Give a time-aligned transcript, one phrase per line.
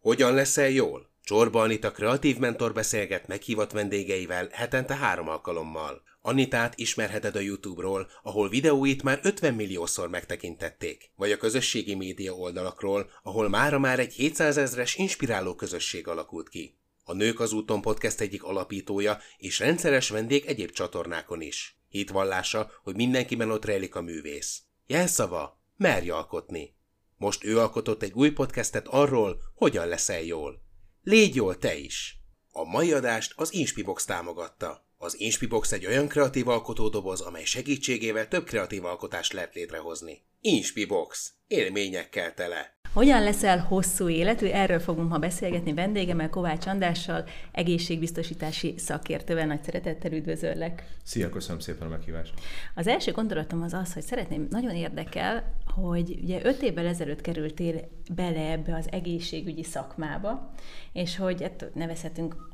[0.00, 1.10] Hogyan leszel jól?
[1.22, 6.02] Csorba Anita kreatív mentor beszélget meghívott vendégeivel hetente három alkalommal.
[6.20, 13.10] Anitát ismerheted a YouTube-ról, ahol videóit már 50 milliószor megtekintették, vagy a közösségi média oldalakról,
[13.22, 16.78] ahol mára már egy 700 ezres inspiráló közösség alakult ki.
[17.04, 21.78] A Nők az úton podcast egyik alapítója és rendszeres vendég egyéb csatornákon is.
[21.88, 24.62] Hitvallása, hogy mindenkiben ott rejlik a művész.
[24.86, 26.78] Jelszava, merj alkotni.
[27.20, 30.62] Most ő alkotott egy új podcastet arról, hogyan leszel jól.
[31.02, 32.16] Légy jól te is!
[32.52, 34.84] A mai adást az Inspibox támogatta.
[34.98, 40.22] Az Inspibox egy olyan kreatív alkotódoboz, amely segítségével több kreatív alkotást lehet létrehozni.
[40.40, 41.32] Inspibox.
[41.46, 42.78] Élményekkel tele.
[42.92, 44.46] Hogyan leszel hosszú életű?
[44.46, 49.46] Erről fogunk ma beszélgetni vendégemmel, Kovács Andrással, egészségbiztosítási szakértővel.
[49.46, 50.84] Nagy szeretettel üdvözöllek.
[51.04, 52.32] Szia, köszönöm szépen a meghívást.
[52.74, 57.88] Az első gondolatom az az, hogy szeretném, nagyon érdekel, hogy ugye öt évvel ezelőtt kerültél
[58.14, 60.52] bele ebbe az egészségügyi szakmába,
[60.92, 62.48] és hogy ettől nevezhetünk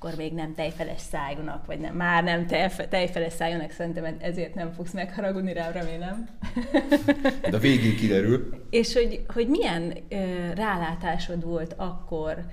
[0.00, 2.46] akkor még nem tejfeles szájúnak, vagy nem, már nem
[2.88, 6.28] tejfeles szájúnak, szerintem ezért nem fogsz megharagudni rá, remélem.
[7.50, 8.66] De végig kiderül.
[8.70, 10.16] És hogy, hogy milyen ö,
[10.54, 12.44] rálátásod volt akkor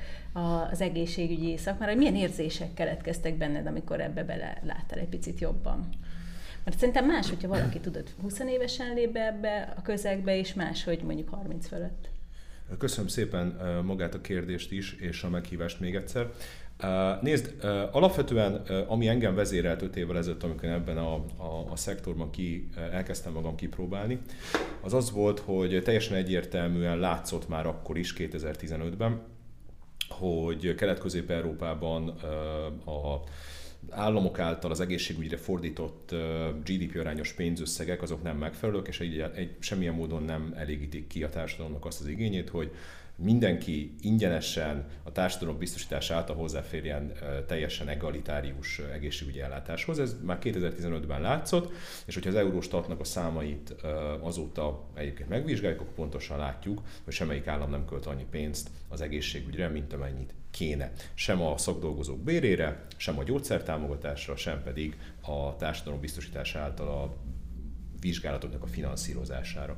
[0.72, 5.90] az egészségügyi szakmára, hogy milyen érzések keletkeztek benned, amikor ebbe bele láttál egy picit jobban?
[6.68, 10.84] Mert szerintem más, hogyha valaki tudod 20 évesen lép be ebbe a közegbe, és más,
[10.84, 12.10] hogy mondjuk 30 fölött.
[12.78, 16.32] Köszönöm szépen magát a kérdést is, és a meghívást még egyszer.
[17.22, 17.56] Nézd,
[17.92, 18.54] alapvetően
[18.88, 23.56] ami engem vezérelt 5 évvel ezelőtt, amikor ebben a, a, a szektorban ki, elkezdtem magam
[23.56, 24.20] kipróbálni,
[24.82, 29.22] az az volt, hogy teljesen egyértelműen látszott már akkor is, 2015-ben,
[30.10, 32.08] hogy Kelet-Közép-Európában
[32.86, 33.22] a
[33.90, 36.16] államok által az egészségügyre fordított
[36.64, 41.30] GDP arányos pénzösszegek azok nem megfelelők, és egy, egy, semmilyen módon nem elégítik ki a
[41.30, 42.72] társadalomnak azt az igényét, hogy
[43.18, 47.12] mindenki ingyenesen a társadalom biztosítás által hozzáférjen
[47.48, 50.00] teljesen egalitárius egészségügyi ellátáshoz.
[50.00, 51.72] Ez már 2015-ben látszott,
[52.06, 53.76] és hogyha az Euróstatnak a számait
[54.22, 59.68] azóta egyébként megvizsgáljuk, akkor pontosan látjuk, hogy semmelyik állam nem költ annyi pénzt az egészségügyre,
[59.68, 60.92] mint amennyit kéne.
[61.14, 67.16] Sem a szakdolgozók bérére, sem a gyógyszertámogatásra, sem pedig a társadalom biztosítás által a
[68.00, 69.78] vizsgálatoknak a finanszírozására.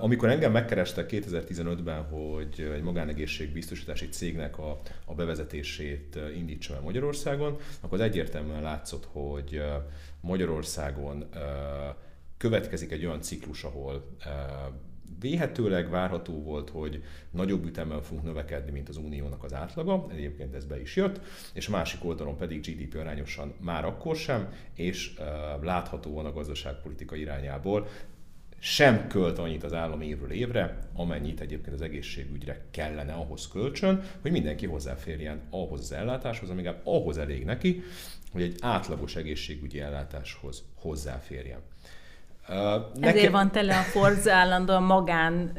[0.00, 7.98] Amikor engem megkerestek 2015-ben, hogy egy magánegészségbiztosítási cégnek a, a bevezetését indítsam el Magyarországon, akkor
[7.98, 9.62] az egyértelműen látszott, hogy
[10.20, 11.28] Magyarországon
[12.36, 14.16] következik egy olyan ciklus, ahol
[15.20, 20.64] véhetőleg várható volt, hogy nagyobb ütemben fogunk növekedni, mint az uniónak az átlaga, egyébként ez
[20.64, 21.20] be is jött,
[21.54, 25.14] és másik oldalon pedig GDP arányosan már akkor sem, és
[25.60, 27.88] láthatóan a gazdaságpolitika irányából
[28.58, 34.30] sem költ annyit az állam évről évre, amennyit egyébként az egészségügyre kellene ahhoz kölcsön, hogy
[34.30, 37.82] mindenki hozzáférjen ahhoz az ellátáshoz, amíg ahhoz elég neki,
[38.32, 41.60] hogy egy átlagos egészségügyi ellátáshoz hozzáférjen.
[42.48, 42.88] Nekem...
[43.00, 45.52] Ezért van tele a Forza állandóan magán,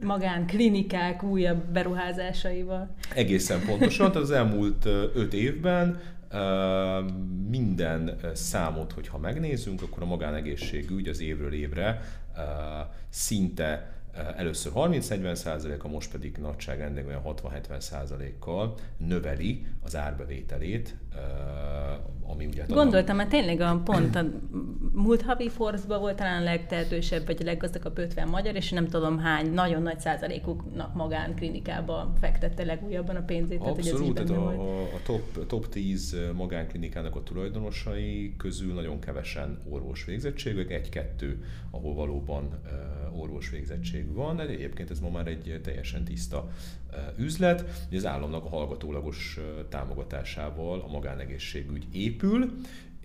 [0.00, 2.94] magán klinikák újabb beruházásaival.
[3.14, 6.00] Egészen pontosan, tehát az elmúlt öt évben
[7.48, 12.00] minden számot, hogyha megnézzünk, akkor a magánegészségügy az évről évre
[13.08, 13.92] szinte
[14.36, 20.96] először 30-40 százaléka, most pedig nagyságrendileg olyan 60-70 százalékkal növeli az árbevételét,
[22.26, 22.64] ami ugye...
[22.68, 24.24] Gondoltam, mert tényleg a pont a
[24.92, 29.18] múlt havi Forbes-ban volt talán a legtehetősebb, vagy a leggazdagabb 50 magyar, és nem tudom
[29.18, 33.60] hány, nagyon nagy százalékuknak magánklinikába fektette legújabban a pénzét.
[33.60, 40.04] Abszolút, tehát, tehát a, a top, top 10 magánklinikának a tulajdonosai közül nagyon kevesen orvos
[40.04, 42.60] végzettségük, egy-kettő, ahol valóban
[43.16, 46.50] orvos végzettség van, de egyébként ez ma már egy teljesen tiszta
[47.16, 52.52] üzlet, hogy az államnak a hallgatólagos támogatásával a magánegészségügy épül,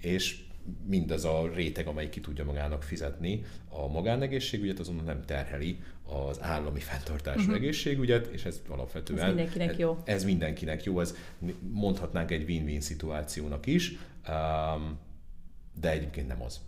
[0.02, 0.46] és
[0.85, 6.80] mindaz a réteg, amely ki tudja magának fizetni a magánegészségügyet, azonban nem terheli az állami
[6.80, 7.56] fenntartású uh-huh.
[7.56, 9.19] egészségügyet, és ez alapvetően...
[9.19, 9.97] Ez mindenkinek jó.
[10.03, 11.16] Ez, ez mindenkinek jó, ez
[11.72, 13.97] mondhatnánk egy win-win szituációnak is,
[15.79, 16.59] de egyébként nem az.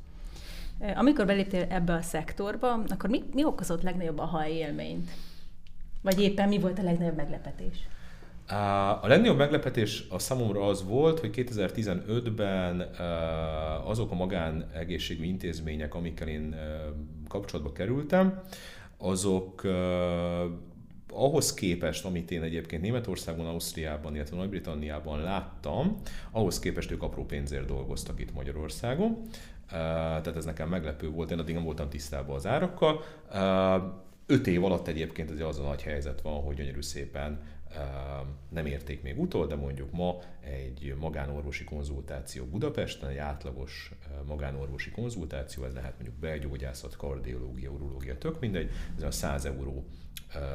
[0.95, 5.09] Amikor beléptél ebbe a szektorba, akkor mi, mi okozott legnagyobb aha élményt?
[6.01, 7.87] Vagy éppen mi volt a legnagyobb meglepetés?
[9.01, 12.79] A legnagyobb meglepetés a számomra az volt, hogy 2015-ben
[13.85, 16.55] azok a magán egészségügyi intézmények, amikkel én
[17.27, 18.41] kapcsolatba kerültem,
[18.97, 19.67] azok
[21.11, 27.65] ahhoz képest, amit én egyébként Németországban, Ausztriában, illetve Nagy-Britanniában láttam, ahhoz képest ők apró pénzért
[27.65, 29.21] dolgoztak itt Magyarországon.
[29.69, 33.03] Tehát ez nekem meglepő volt, én addig nem voltam tisztában az árakkal.
[34.25, 37.41] Öt év alatt egyébként azért az a nagy helyzet van, hogy gyönyörű szépen
[38.49, 43.91] nem érték még utol, de mondjuk ma egy magánorvosi konzultáció Budapesten, egy átlagos
[44.27, 49.85] magánorvosi konzultáció, ez lehet mondjuk belgyógyászat, kardiológia, urológia, tök mindegy, ez a 100 euró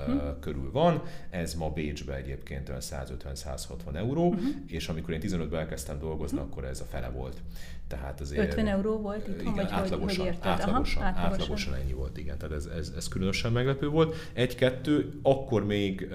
[0.07, 0.41] hmm.
[0.41, 1.03] körül van.
[1.31, 4.65] Ez ma Bécsbe egyébként olyan 150-160 euró, hmm.
[4.67, 6.47] és amikor én 15-ben elkezdtem dolgozni, hmm.
[6.47, 7.43] akkor ez a fele volt.
[7.87, 11.75] Tehát azért, 50 euró volt itt, igen, vagy átlagosan, hogy, hogy átlagosan, Aha, átlagosan, átlagosan
[11.75, 12.39] ennyi volt, igen.
[12.39, 14.17] Tehát ez, ez, ez különösen meglepő volt.
[14.33, 16.09] Egy-kettő, akkor még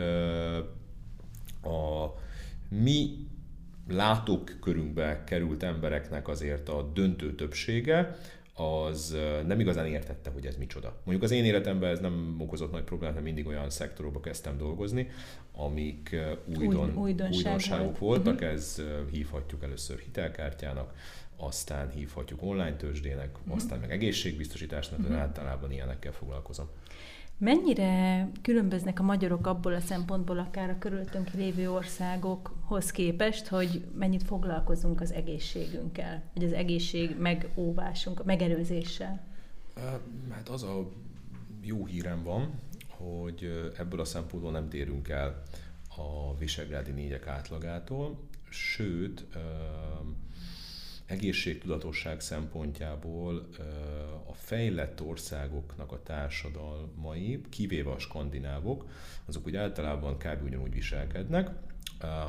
[1.63, 2.13] a
[2.69, 3.27] mi
[3.91, 8.17] látókörünkbe került embereknek azért a döntő többsége,
[8.59, 10.95] az nem igazán értette, hogy ez micsoda.
[11.03, 15.09] Mondjuk az én életemben ez nem okozott nagy problémát, mert mindig olyan szektorokba kezdtem dolgozni,
[15.51, 16.15] amik
[16.57, 17.97] újdon, Új, újdonságok volt.
[17.97, 18.49] voltak, uh-huh.
[18.49, 18.81] ez
[19.11, 20.93] hívhatjuk először hitelkártyának,
[21.37, 23.55] aztán hívhatjuk online tőzsdének, uh-huh.
[23.55, 25.17] aztán meg egészségbiztosításnak, uh-huh.
[25.17, 26.67] általában ilyenekkel foglalkozom.
[27.39, 34.23] Mennyire különböznek a magyarok abból a szempontból, akár a körülöttünk lévő országokhoz képest, hogy mennyit
[34.23, 39.21] foglalkozunk az egészségünkkel, vagy az egészség megóvásunk, megelőzéssel?
[40.29, 40.89] Hát az a
[41.61, 45.43] jó hírem van, hogy ebből a szempontból nem térünk el
[45.95, 48.19] a visegrádi négyek átlagától,
[48.49, 49.25] sőt,
[51.09, 53.49] egészségtudatosság szempontjából
[54.27, 58.89] a fejlett országoknak a társadalmai, kivéve a skandinávok,
[59.25, 60.43] azok úgy általában kb.
[60.43, 61.49] ugyanúgy viselkednek,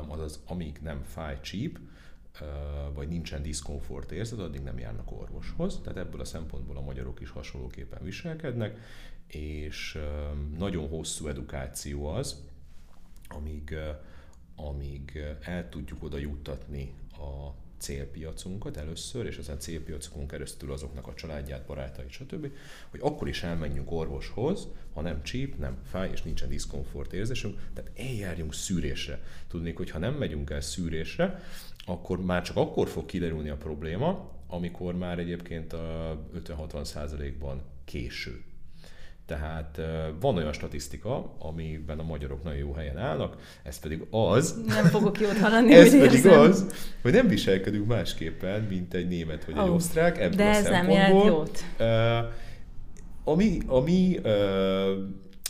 [0.07, 1.79] azaz amíg nem fáj csíp,
[2.93, 5.79] vagy nincsen diszkomfort érzet, addig nem járnak orvoshoz.
[5.83, 8.79] Tehát ebből a szempontból a magyarok is hasonlóképpen viselkednek,
[9.27, 9.97] és
[10.57, 12.47] nagyon hosszú edukáció az,
[13.27, 13.75] amíg,
[14.55, 21.65] amíg el tudjuk oda juttatni a célpiacunkat először, és ezen célpiacokon keresztül azoknak a családját,
[21.65, 22.47] barátait, stb.,
[22.89, 27.91] hogy akkor is elmenjünk orvoshoz, ha nem csíp, nem fáj, és nincsen diszkomfort érzésünk, tehát
[27.97, 29.23] eljárjunk szűrésre.
[29.47, 31.43] Tudnék, hogy ha nem megyünk el szűrésre,
[31.85, 36.17] akkor már csak akkor fog kiderülni a probléma, amikor már egyébként a
[36.47, 38.43] 50-60 százalékban késő.
[39.31, 39.81] Tehát
[40.19, 44.61] van olyan statisztika, amiben a magyarok nagyon jó helyen állnak, ez pedig az...
[44.67, 46.39] Nem fogok jót hallani, Ez pedig érzem.
[46.39, 46.65] az,
[47.01, 50.69] hogy nem viselkedünk másképpen, mint egy német vagy oh, egy osztrák ebből de ez a
[50.69, 51.63] nem jelent jót.
[53.23, 54.17] A mi, a mi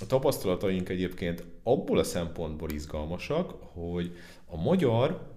[0.01, 5.29] a tapasztalataink egyébként abból a szempontból izgalmasak, hogy a magyar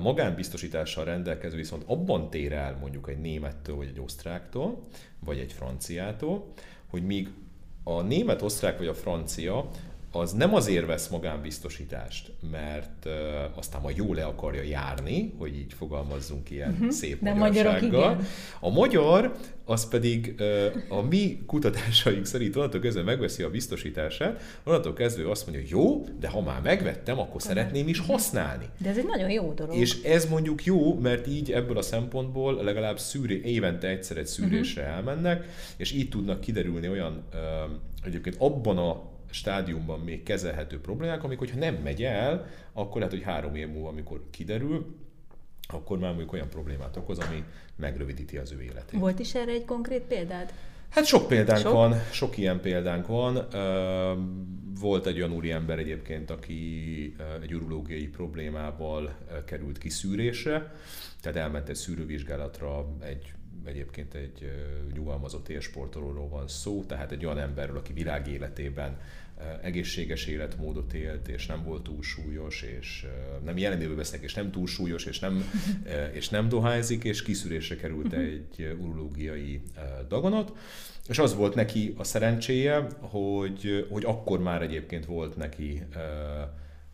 [0.00, 4.86] magánbiztosítással rendelkező viszont abban tér el mondjuk egy némettől, vagy egy osztráktól,
[5.24, 6.52] vagy egy franciától,
[6.90, 7.28] hogy míg
[7.84, 9.68] a német, osztrák vagy a francia
[10.12, 13.12] az nem azért vesz magánbiztosítást, mert uh,
[13.58, 18.20] aztán majd jól le akarja járni, hogy így fogalmazzunk ilyen uh-huh, szép de magyarsággal.
[18.60, 24.92] A magyar az pedig uh, a mi kutatásaink szerint onnantól kezdve megveszi a biztosítását, onnantól
[24.92, 28.64] kezdve azt mondja, jó, de ha már megvettem, akkor szeretném is használni.
[28.78, 29.76] De ez egy nagyon jó dolog.
[29.76, 34.82] És ez mondjuk jó, mert így ebből a szempontból legalább szűré, évente egyszer egy szűrésre
[34.82, 34.96] uh-huh.
[34.96, 35.46] elmennek,
[35.76, 37.38] és így tudnak kiderülni olyan uh,
[38.04, 43.22] egyébként abban a stádiumban még kezelhető problémák, amik, hogyha nem megy el, akkor lehet, hogy
[43.22, 44.96] három év múlva, amikor kiderül,
[45.68, 47.44] akkor már mondjuk olyan problémát okoz, ami
[47.76, 49.00] megrövidíti az ő életét.
[49.00, 50.52] Volt is erre egy konkrét példád?
[50.88, 51.72] Hát sok példánk sok?
[51.72, 53.46] van, sok ilyen példánk van.
[54.80, 60.74] Volt egy olyan úriember egyébként, aki egy urológiai problémával került kiszűrésre,
[61.20, 63.32] tehát elment egy szűrővizsgálatra egy
[63.64, 64.52] egyébként egy
[64.94, 68.98] nyugalmazott élsportolóról van szó, tehát egy olyan emberről, aki világ életében
[69.62, 73.06] egészséges életmódot élt, és nem volt túlsúlyos, és
[73.44, 75.44] nem jelenlévő vesznek, és nem túlsúlyos, és nem,
[76.12, 78.20] és nem dohányzik, és kiszűrésre került mhm.
[78.20, 79.60] egy urológiai
[80.08, 80.52] daganat.
[81.08, 85.82] És az volt neki a szerencséje, hogy, hogy akkor már egyébként volt neki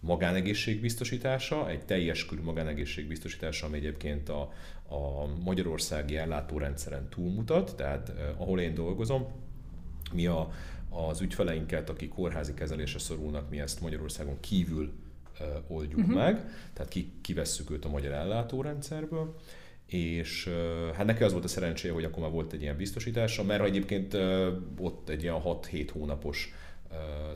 [0.00, 4.41] magánegészségbiztosítása, egy teljes körű magánegészségbiztosítása, ami egyébként a,
[4.88, 9.26] a magyarországi ellátórendszeren túlmutat, tehát eh, ahol én dolgozom,
[10.12, 10.50] mi a,
[10.88, 14.93] az ügyfeleinket, akik kórházi kezelésre szorulnak, mi ezt Magyarországon kívül
[15.41, 16.15] eh, oldjuk uh-huh.
[16.15, 16.35] meg,
[16.73, 19.37] tehát ki, kivesszük őt a magyar ellátórendszerből,
[19.87, 23.43] és eh, hát neki az volt a szerencséje, hogy akkor már volt egy ilyen biztosítása,
[23.43, 24.49] mert egyébként eh,
[24.79, 26.55] ott egy ilyen 6-7 hónapos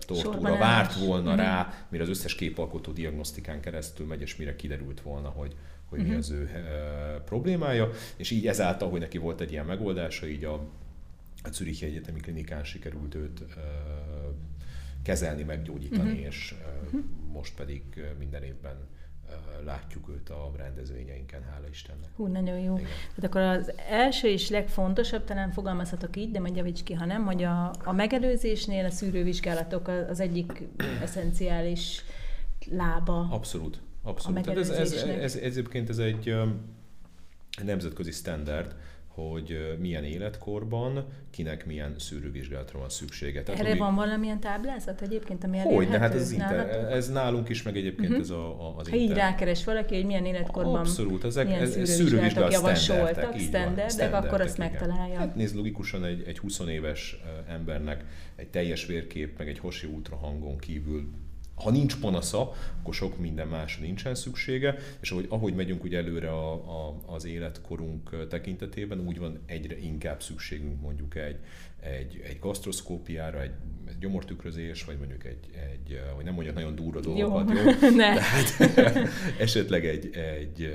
[0.06, 1.44] tortúra várt volna uh-huh.
[1.44, 5.56] rá, mire az összes képalkotó diagnosztikán keresztül megy, és mire kiderült volna, hogy,
[5.88, 6.04] hogy uh-huh.
[6.04, 6.18] mi mhm.
[6.18, 6.50] az ő
[7.24, 10.54] problémája, és így ezáltal, hogy neki volt egy ilyen megoldása, így a,
[11.42, 13.44] a Zürichi Egyetemi Klinikán sikerült őt
[15.02, 16.26] kezelni, meggyógyítani, uh-huh.
[16.26, 16.54] és
[16.84, 17.00] uh-huh.
[17.32, 17.82] most pedig
[18.18, 18.76] minden évben
[19.64, 22.08] látjuk őt a rendezvényeinken, hála Istennek.
[22.16, 22.76] Hú, nagyon jó.
[22.76, 22.88] Igen.
[23.14, 27.24] Tehát akkor az első és legfontosabb, talán fogalmazhatok így, de majd javíts ki, ha nem,
[27.24, 30.62] hogy a, a megelőzésnél a szűrővizsgálatok az egyik
[31.02, 32.04] eszenciális
[32.70, 33.28] lába.
[33.30, 34.42] Abszolút, abszolút.
[34.42, 36.34] Tehát ez, ez, ez, ez, egyébként ez egy
[37.62, 38.76] nemzetközi standard,
[39.14, 43.42] hogy milyen életkorban, kinek milyen szűrővizsgálatra van szüksége.
[43.42, 47.62] Tehát, Erre van valamilyen táblázat egyébként, ami Hogy, de hát ez, inter, ez nálunk is,
[47.62, 48.24] meg egyébként uh-huh.
[48.24, 52.52] ez a, az Ha így rákeres valaki, hogy milyen életkorban Abszolút, ezek milyen ez, szűrővizsgálat
[52.52, 55.18] javasoltak, standardek, akkor azt megtalálja.
[55.18, 58.04] Hát nézd, logikusan egy, egy 20 éves embernek
[58.36, 61.08] egy teljes vérkép, meg egy hosi ultrahangon kívül
[61.62, 66.30] ha nincs panasza, akkor sok minden más nincsen szüksége, és ahogy, ahogy megyünk ugye előre
[66.30, 71.38] a, a, az életkorunk tekintetében, úgy van egyre inkább szükségünk mondjuk egy,
[71.80, 73.52] egy, egy gasztroszkópiára, egy,
[73.88, 77.56] egy gyomortükrözés, vagy mondjuk egy, egy hogy nem mondjak nagyon durva dolgokat, jó?
[77.90, 77.94] jó?
[77.94, 80.74] Tehát esetleg egy, egy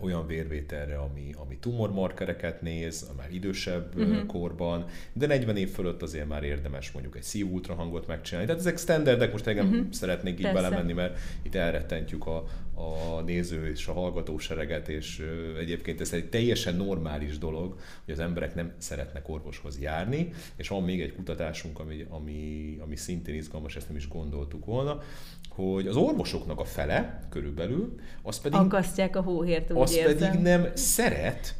[0.00, 4.26] olyan vérvételre, ami, ami tumormarkereket néz, már idősebb uh-huh.
[4.26, 8.46] korban, de 40 év fölött azért már érdemes mondjuk egy szívultrahangot megcsinálni.
[8.48, 9.86] Tehát ezek standardek, most engem uh-huh.
[9.90, 10.60] szeretnék így Persze.
[10.60, 15.26] belemenni, mert itt elrettentjük a, a néző és a hallgató sereget, és
[15.58, 20.82] egyébként ez egy teljesen normális dolog, hogy az emberek nem szeretnek orvoshoz járni, és van
[20.82, 25.02] még egy kutatásunk, ami, ami, ami szintén izgalmas, ezt nem is gondoltuk volna,
[25.48, 28.58] hogy az orvosoknak a fele körülbelül, az pedig...
[28.58, 30.30] Akasztják a hóhért, úgy Az érzem.
[30.30, 31.54] pedig nem szeret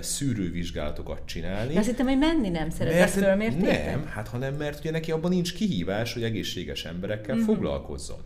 [0.00, 1.72] szűrővizsgálatokat csinálni.
[1.72, 5.10] De azt hittem, hogy menni nem szeret, mert, ezt Nem, hát hanem mert ugye neki
[5.12, 7.54] abban nincs kihívás, hogy egészséges emberekkel uh-huh.
[7.54, 8.18] foglalkozzon.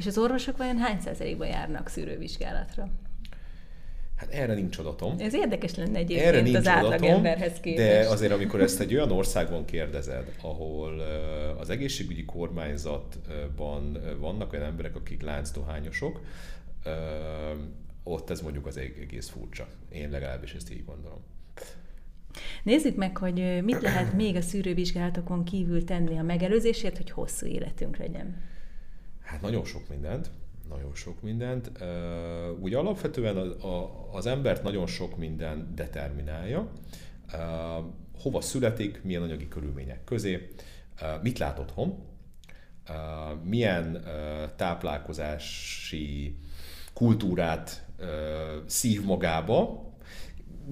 [0.00, 2.88] És az orvosok vajon hány százalékban járnak szűrővizsgálatra?
[4.16, 5.14] Hát erre nincs adatom.
[5.18, 7.88] Ez érdekes lenne egyébként erre nincs az átlagemberhez képest.
[7.88, 11.00] De azért, amikor ezt egy olyan országban kérdezed, ahol
[11.58, 16.20] az egészségügyi kormányzatban vannak olyan emberek, akik láncdohányosok,
[18.02, 19.68] ott ez mondjuk az egész furcsa.
[19.92, 21.20] Én legalábbis ezt így gondolom.
[22.62, 27.96] Nézzük meg, hogy mit lehet még a szűrővizsgálatokon kívül tenni a megelőzésért, hogy hosszú életünk
[27.96, 28.42] legyen.
[29.30, 30.30] Hát nagyon sok mindent
[30.70, 31.70] nagyon sok mindent.
[32.60, 33.36] Ugye alapvetően
[34.12, 36.70] az embert nagyon sok minden determinálja.
[38.18, 40.48] Hova születik, milyen anyagi körülmények közé,
[41.22, 41.98] mit lát otthon,
[43.44, 44.04] milyen
[44.56, 46.36] táplálkozási
[46.92, 47.86] kultúrát
[48.66, 49.88] szív magába,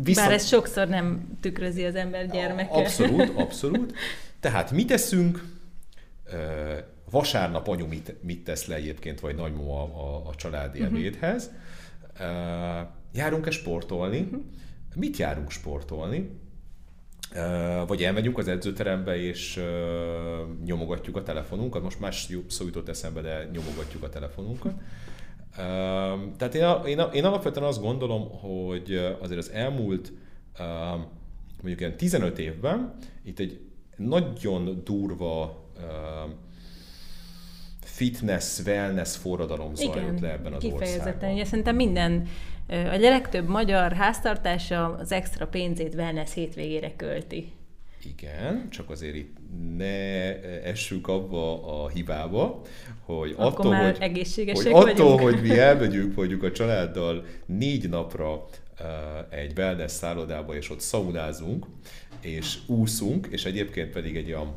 [0.03, 0.27] Viszont...
[0.27, 2.75] Bár ez sokszor nem tükrözi az ember gyermeke.
[2.75, 3.95] Abszolút, abszolút.
[4.41, 5.45] Tehát mit teszünk,
[7.11, 10.99] vasárnap anyu mit, mit tesz le egyébként, vagy nagymama a, a családi uh-huh.
[10.99, 11.51] ebédhez.
[12.21, 14.21] Uh, járunk-e sportolni?
[14.21, 14.43] Uh-huh.
[14.95, 16.31] Mit járunk sportolni?
[17.87, 19.61] Vagy elmegyünk az edzőterembe és
[20.65, 21.83] nyomogatjuk a telefonunkat.
[21.83, 24.73] Most más szó jutott eszembe, de nyomogatjuk a telefonunkat.
[26.37, 30.13] Tehát én, én, én alapvetően azt gondolom, hogy azért az elmúlt
[31.57, 33.61] mondjuk ilyen 15 évben itt egy
[33.97, 35.65] nagyon durva
[37.99, 41.07] fitness, wellness forradalom zajlott Igen, le ebben az kifejezetten.
[41.07, 41.33] országban.
[41.33, 42.29] Ugye szerintem minden,
[42.69, 47.53] a legtöbb magyar háztartása az extra pénzét wellness hétvégére költi.
[48.05, 49.37] Igen, csak azért itt
[49.77, 52.63] ne essünk abba a hibába,
[53.05, 58.45] hogy Akkor attól, hogy, egészségesek hogy attól, hogy mi elmegyünk mondjuk a családdal négy napra
[59.29, 61.67] egy wellness szállodába, és ott szaunázunk,
[62.21, 64.55] és úszunk, és egyébként pedig egy olyan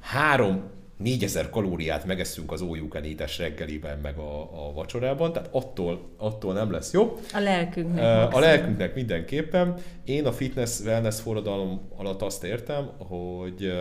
[0.00, 0.62] három
[0.96, 6.92] 4000 kalóriát megeszünk az ójukenítes reggeliben, meg a, a vacsorában, tehát attól, attól nem lesz
[6.92, 7.18] jó.
[7.32, 8.34] A lelkünknek.
[8.34, 9.74] A lelkünknek mindenképpen.
[10.04, 13.72] Én a fitness wellness forradalom alatt azt értem, hogy,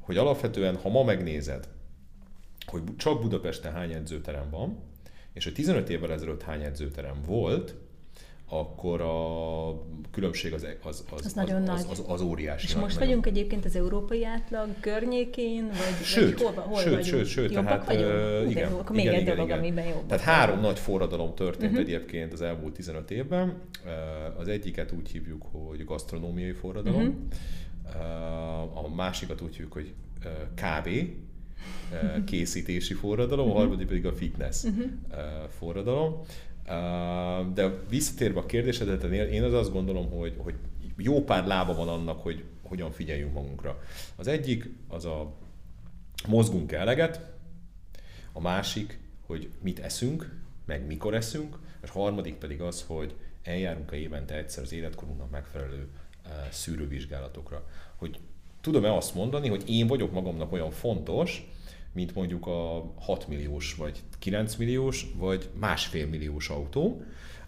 [0.00, 1.68] hogy alapvetően, ha ma megnézed,
[2.66, 4.78] hogy csak Budapesten hány edzőterem van,
[5.32, 7.74] és hogy 15 évvel ezelőtt hány edzőterem volt,
[8.52, 11.86] akkor a különbség az, az, az, az, nagyon az, nagy.
[11.90, 12.66] Az, az, az óriási.
[12.66, 17.04] És most vagyunk egyébként az európai átlag környékén, vagy, sőt, vagy hol, hol sőt, vagyunk?
[17.04, 18.12] Sőt, sőt, tehát, vagyunk?
[18.12, 19.58] Uh, igen, de, akkor még igen, egy dolog, igen.
[19.58, 20.06] amiben jobb.
[20.06, 21.86] Tehát három nagy forradalom történt uh-huh.
[21.86, 23.54] egyébként az elmúlt 15 évben.
[24.38, 27.28] Az egyiket úgy hívjuk, hogy gasztronómiai forradalom,
[27.84, 28.84] uh-huh.
[28.84, 29.92] a másikat úgy hívjuk, hogy
[30.54, 30.88] KB,
[32.24, 34.84] készítési forradalom, a harmadik pedig a fitness uh-huh.
[35.58, 36.22] forradalom.
[37.54, 40.54] De visszatérve a kérdésedet, én az azt gondolom, hogy, hogy
[40.96, 43.82] jó pár lába van annak, hogy hogyan figyeljünk magunkra.
[44.16, 45.32] Az egyik az a
[46.28, 47.30] mozgunk eleget,
[48.32, 53.92] a másik, hogy mit eszünk, meg mikor eszünk, és a harmadik pedig az, hogy eljárunk
[53.92, 55.88] a évente egyszer az életkorunknak megfelelő
[56.50, 57.66] szűrővizsgálatokra.
[57.96, 58.18] Hogy
[58.60, 61.50] tudom-e azt mondani, hogy én vagyok magamnak olyan fontos,
[61.92, 67.02] mint mondjuk a 6 milliós, vagy 9 milliós, vagy másfél milliós autó,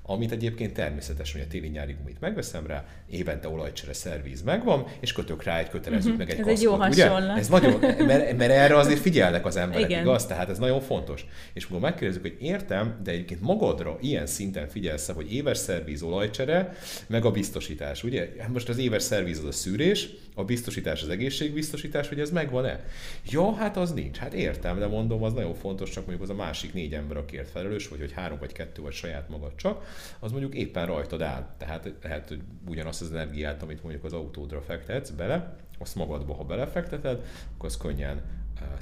[0.07, 5.43] amit egyébként természetesen, hogy a téli-nyári gumit megveszem rá, évente olajcsere szervíz megvan, és kötök
[5.43, 6.19] rá egy kötelező uh-huh.
[6.19, 7.09] meg egy Ez kaszkot, egy jó ugye?
[7.09, 7.39] hasonlat.
[7.39, 10.03] Ez nagyon, mert, mert, erre azért figyelnek az emberek, Igen.
[10.03, 10.27] igaz?
[10.27, 11.27] Tehát ez nagyon fontos.
[11.53, 16.73] És akkor megkérdezzük, hogy értem, de egyébként magadra ilyen szinten figyelsz hogy éves szervíz olajcsere,
[17.07, 18.29] meg a biztosítás, ugye?
[18.39, 22.85] Hát Most az éves szervíz az a szűrés, a biztosítás az egészségbiztosítás, hogy ez megvan-e?
[23.31, 24.17] Ja, hát az nincs.
[24.17, 27.51] Hát értem, de mondom, az nagyon fontos, csak mondjuk az a másik négy ember, akiért
[27.51, 29.85] felelős, vagy hogy három vagy kettő vagy saját magad csak,
[30.19, 31.55] az mondjuk éppen rajtad áll.
[31.59, 36.45] Tehát lehet, hogy ugyanazt az energiát, amit mondjuk az autódra fektetsz bele, azt magadba, ha
[36.45, 37.25] belefekteted,
[37.55, 38.23] akkor az könnyen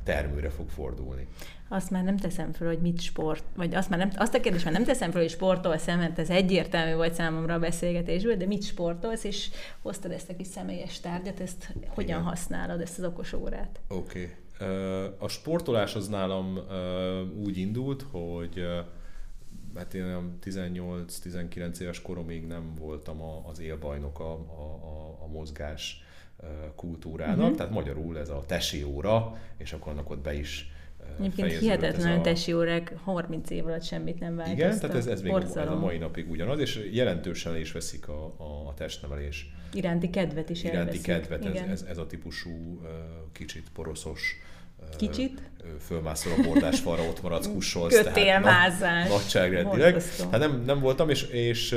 [0.04, 1.26] termőre fog fordulni.
[1.68, 4.64] Azt már nem teszem föl, hogy mit sport, vagy azt, már nem, azt a kérdést
[4.64, 8.64] már nem teszem föl, hogy sportolsz mert ez egyértelmű volt számomra a beszélgetésből, de mit
[8.64, 9.50] sportolsz, és
[9.82, 12.22] hoztad ezt a kis személyes tárgyat, ezt hogyan Igen.
[12.22, 13.80] használod, ezt az okos órát?
[13.88, 14.22] Oké.
[14.22, 14.34] Okay.
[15.18, 16.58] A sportolás az nálam
[17.44, 18.66] úgy indult, hogy
[19.76, 26.04] hát én olyan 18-19 éves koromig nem voltam a- az élbajnok a, a, a, mozgás
[26.76, 27.56] kultúrának, uh-huh.
[27.56, 30.70] tehát magyarul ez a tesi óra, és akkor annak ott be is
[31.18, 34.58] Egyébként hihetetlen a- tesi órák, 30 év alatt semmit nem változtak.
[34.66, 35.80] Igen, tehát ez, ez még ez a Borzalom.
[35.80, 40.78] mai napig ugyanaz, és jelentősen is veszik a, a, a testnevelés Iránti kedvet is iránti
[40.78, 41.02] elveszik.
[41.02, 42.80] kedvet, ez, ez, ez a típusú
[43.32, 44.36] kicsit poroszos
[44.96, 45.42] Kicsit?
[45.86, 47.94] fölmászol a bordás falra, ott maradsz, kussolsz.
[48.02, 49.02] Kötélmázás.
[49.08, 50.02] nagy- Nagyságrendileg.
[50.30, 51.76] Hát nem, nem voltam, és, és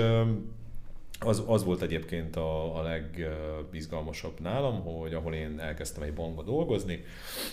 [1.26, 7.04] az, az volt egyébként a, a legizgalmasabb nálam, hogy ahol én elkezdtem egy bankba dolgozni,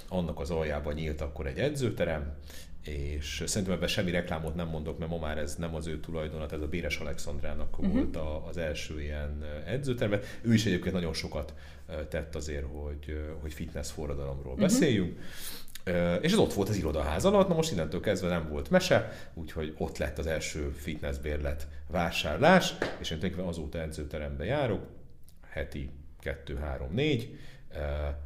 [0.09, 2.35] annak az aljában nyílt akkor egy edzőterem,
[2.85, 6.52] és szerintem ebben semmi reklámot nem mondok, mert ma már ez nem az ő tulajdonat,
[6.52, 7.95] ez a Béres Alexandrának uh-huh.
[7.95, 10.21] volt a, az első ilyen edzőterem.
[10.41, 11.55] Ő is egyébként nagyon sokat
[12.09, 14.69] tett azért, hogy, hogy fitness forradalomról uh-huh.
[14.69, 15.19] beszéljünk.
[16.21, 19.75] És ez ott volt az irodaház alatt, na most innentől kezdve nem volt mese, úgyhogy
[19.79, 24.81] ott lett az első fitnessbérlet vásárlás, és én tulajdonképpen azóta edzőterembe járok,
[25.49, 25.91] heti
[26.23, 27.25] 2-3-4,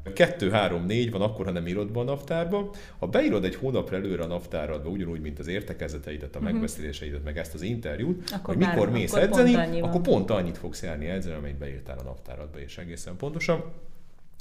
[0.05, 2.71] 2-3-4 van akkor, ha nem írod be a naptárba.
[2.99, 7.55] Ha beírod egy hónapra előre a naptáradba, ugyanúgy, mint az értekezeteidet, a megbeszéléseidet, meg ezt
[7.55, 8.35] az interjút, Mhm.
[8.35, 11.99] Akkor hogy mikor mész akkor edzeni, pont akkor pont annyit fogsz járni edzeni, amit beírtál
[11.99, 13.65] a naptáradba, és egészen pontosan.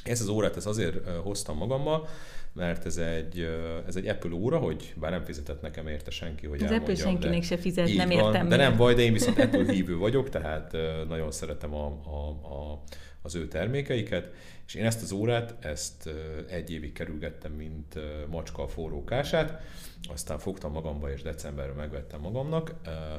[0.06, 2.08] Ezt az órát ezt azért hoztam magammal,
[2.54, 3.48] mert ez egy,
[3.88, 7.40] ez egy Apple óra, hogy bár nem fizetett nekem érte senki, hogy Az Apple senkinek
[7.40, 10.30] de se fizet, nem van, értem De nem baj, de én viszont Apple hívő vagyok,
[10.30, 12.84] tehát nagyon szeretem a, a, a,
[13.22, 14.32] az ő termékeiket,
[14.68, 16.10] és én ezt az órát, ezt
[16.50, 19.62] egy évig kerülgettem, mint macska a forró kását,
[20.10, 22.74] aztán fogtam magamba, és decemberben megvettem magamnak,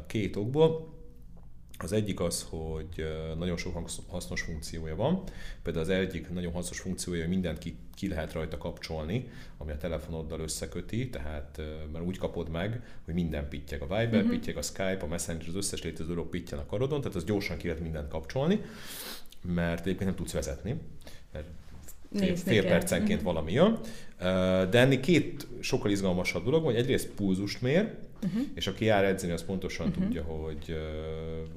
[0.07, 0.95] két okból.
[1.79, 3.07] Az egyik az, hogy
[3.39, 5.23] nagyon sok hasznos funkciója van.
[5.62, 9.77] Például az egyik nagyon hasznos funkciója, hogy mindent ki, ki lehet rajta kapcsolni, ami a
[9.77, 11.61] telefonoddal összeköti, tehát
[11.93, 13.83] mert úgy kapod meg, hogy minden pittyeg.
[13.83, 14.31] A Viber uh-huh.
[14.31, 17.57] pittyeg, a Skype, a Messenger, az összes létező dolog pittyen a karodon, tehát az gyorsan
[17.57, 18.61] ki lehet mindent kapcsolni,
[19.43, 20.81] mert egyébként nem tudsz vezetni,
[21.33, 21.47] mert
[22.12, 22.71] fél, Nézni fél kell.
[22.71, 23.79] percenként valami jön.
[24.71, 28.42] De ennél két sokkal izgalmasabb dolog van, hogy egyrészt pulzust mér, uh-huh.
[28.55, 30.05] és aki jár edzeni, az pontosan uh-huh.
[30.05, 30.79] tudja, hogy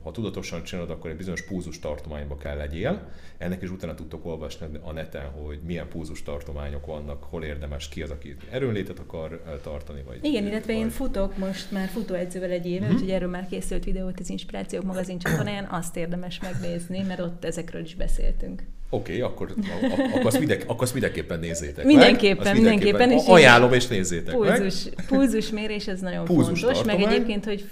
[0.04, 3.10] ha tudatosan csinálod, akkor egy bizonyos pulzus tartományba kell legyél.
[3.38, 8.02] Ennek is utána tudtok olvasni a neten, hogy milyen pulzus tartományok vannak, hol érdemes, ki
[8.02, 10.02] az, aki erőnlétet akar tartani.
[10.08, 12.94] Vagy, Igen, illetve én vagy- futok most már futóedzővel egy éve, Mhm.
[12.94, 17.82] úgyhogy erről már készült videót az Inspirációk magazin csatornáján, azt érdemes megnézni, mert ott ezekről
[17.82, 18.64] is beszéltünk.
[18.90, 22.46] Oké, okay, akkor, ak- akkor, azt mindenk, akkor azt mindenképpen nézzétek Mindenképpen, meg.
[22.46, 24.60] Azt mindenképpen, és Ajánlom, és nézzétek meg.
[24.60, 27.14] Pulzus, pulzusmérés, ez nagyon Pulzus fontos, meg tartomány.
[27.16, 27.70] egyébként, hogy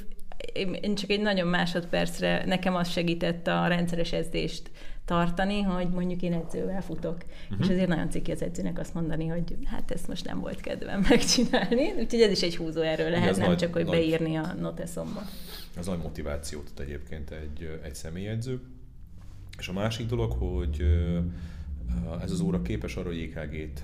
[0.82, 4.62] én csak egy nagyon másodpercre, nekem az segített a rendszeres edzést
[5.06, 7.16] tartani, hogy mondjuk én edzővel futok.
[7.18, 7.52] Mhm.
[7.52, 7.66] Uh-huh.
[7.66, 11.06] És azért nagyon ciki az edzőnek azt mondani, hogy hát ezt most nem volt kedvem
[11.10, 11.92] megcsinálni.
[12.00, 14.54] Úgyhogy ez is egy húzó erről lehet, ez nem nagy- csak, hogy nagy- beírni a
[14.60, 15.22] noteszomba.
[15.78, 18.60] Az nagy motivációt ad egyébként egy, egy személyedző.
[19.58, 20.82] És a másik dolog, hogy
[22.22, 23.84] ez az óra képes arra, hogy EKG-t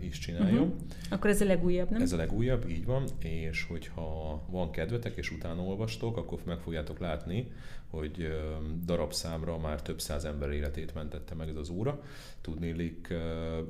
[0.00, 0.62] is csináljon.
[0.62, 0.76] Uh-huh.
[1.10, 2.02] Akkor ez a legújabb, nem?
[2.02, 6.98] Ez a legújabb, így van, és hogyha van kedvetek, és utána olvastok, akkor meg fogjátok
[6.98, 7.50] látni,
[7.90, 8.28] hogy
[8.84, 12.02] darabszámra már több száz ember életét mentette meg ez az óra.
[12.40, 13.14] Tudnélik,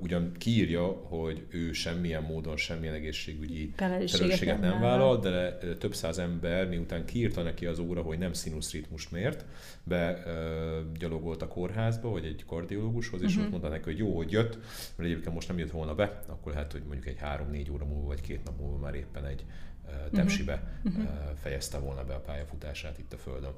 [0.02, 5.20] ugyan kiírja, hogy ő semmilyen módon, semmilyen egészségügyi Felelősséget nem vállal.
[5.20, 9.44] de több száz ember, miután kiírta neki az óra, hogy nem színuszritmust mért,
[9.85, 13.44] be ö, gyalogolt a kórházba, vagy egy kardiológushoz, és Mhm.
[13.44, 14.59] ott mondta neki, hogy jó, hogy jött,
[14.96, 18.07] mert egyébként most nem jött volna be, akkor lehet, hogy mondjuk egy három-négy óra múlva,
[18.07, 19.44] vagy két nap múlva már éppen egy
[19.88, 21.01] ö, tepsibe Mhm.
[21.01, 21.05] ö,
[21.42, 23.53] fejezte volna be a pályafutását itt a Földön.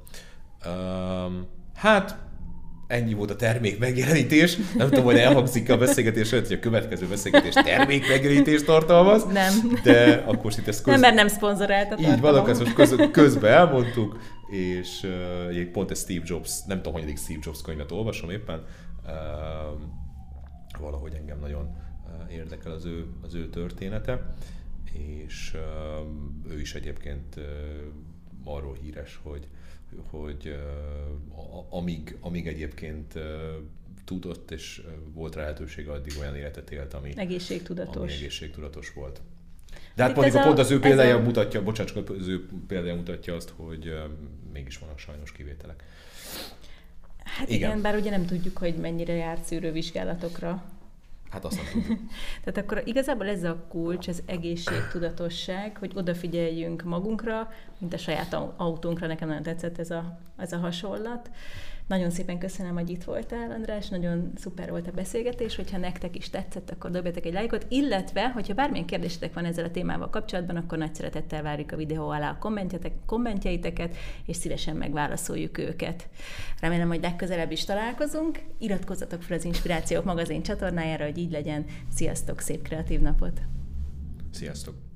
[0.67, 2.19] Um, hát
[2.87, 4.57] ennyi volt a termék megjelenítés.
[4.77, 9.25] Nem tudom, hogy elhangzik a beszélgetés, hogy a következő beszélgetés termék megjelenítést tartalmaz.
[9.25, 9.53] Nem.
[9.83, 10.93] De akkor itt ezt köz...
[10.93, 14.19] Nem, mert nem szponzorált a Így van, akkor ezt most köz, közben elmondtuk,
[14.51, 18.65] és uh, pont egy Steve Jobs, nem tudom, hogy Steve Jobs könyvet olvasom éppen,
[19.05, 19.11] uh,
[20.81, 21.77] valahogy engem nagyon
[22.31, 24.35] érdekel az ő, az ő története,
[24.93, 27.45] és uh, ő is egyébként uh,
[28.45, 29.49] arról híres, hogy
[30.11, 30.59] hogy
[31.69, 33.15] amíg, amíg egyébként
[34.05, 39.21] tudott, és volt rá lehetősége, addig olyan életet élt, ami egészségtudatos, ami egészségtudatos volt.
[39.95, 41.21] De hát mondjuk pont az ő példája a...
[41.21, 43.99] mutatja, bocsács, az ő példája mutatja azt, hogy
[44.53, 45.85] mégis vannak sajnos kivételek.
[47.25, 47.71] Hát igen.
[47.71, 50.65] igen, bár ugye nem tudjuk, hogy mennyire járt szűrővizsgálatokra
[51.31, 52.09] Hát azt nem
[52.45, 59.07] Tehát akkor igazából ez a kulcs, ez egészségtudatosság, hogy odafigyeljünk magunkra, mint a saját autónkra.
[59.07, 61.31] Nekem nagyon tetszett ez a, ez a hasonlat.
[61.89, 66.31] Nagyon szépen köszönöm, hogy itt voltál, András, nagyon szuper volt a beszélgetés, hogyha nektek is
[66.31, 70.79] tetszett, akkor dobjatok egy lájkot, illetve, hogyha bármilyen kérdésetek van ezzel a témával kapcsolatban, akkor
[70.79, 72.53] nagy szeretettel várjuk a videó alá a
[73.07, 73.97] kommentjeiteket,
[74.27, 76.09] és szívesen megválaszoljuk őket.
[76.61, 78.39] Remélem, hogy legközelebb is találkozunk.
[78.59, 81.65] Iratkozzatok fel az Inspirációk magazin csatornájára, hogy így legyen.
[81.95, 83.41] Sziasztok, szép kreatív napot!
[84.31, 84.88] Sziasztok!